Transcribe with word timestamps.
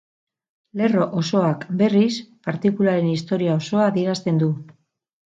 Lerro 0.79 1.03
osoak 1.19 1.65
berriz, 1.81 2.15
partikularen 2.47 3.09
historia 3.17 3.57
osoa 3.59 3.85
adierazten 3.91 4.41
du. 4.45 4.49